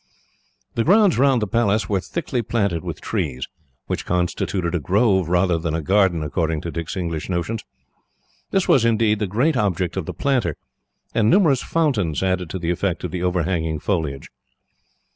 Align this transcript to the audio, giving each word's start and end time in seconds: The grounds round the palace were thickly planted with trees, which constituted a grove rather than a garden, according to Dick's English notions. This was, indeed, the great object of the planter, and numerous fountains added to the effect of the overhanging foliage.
The 0.73 0.83
grounds 0.83 1.19
round 1.19 1.43
the 1.43 1.47
palace 1.47 1.87
were 1.87 1.99
thickly 1.99 2.41
planted 2.41 2.83
with 2.83 3.01
trees, 3.01 3.47
which 3.85 4.03
constituted 4.03 4.73
a 4.73 4.79
grove 4.79 5.29
rather 5.29 5.59
than 5.59 5.75
a 5.75 5.81
garden, 5.83 6.23
according 6.23 6.61
to 6.61 6.71
Dick's 6.71 6.97
English 6.97 7.29
notions. 7.29 7.63
This 8.49 8.67
was, 8.67 8.83
indeed, 8.83 9.19
the 9.19 9.27
great 9.27 9.55
object 9.55 9.95
of 9.97 10.07
the 10.07 10.13
planter, 10.15 10.55
and 11.13 11.29
numerous 11.29 11.61
fountains 11.61 12.23
added 12.23 12.49
to 12.49 12.57
the 12.57 12.71
effect 12.71 13.03
of 13.03 13.11
the 13.11 13.21
overhanging 13.21 13.77
foliage. 13.79 14.29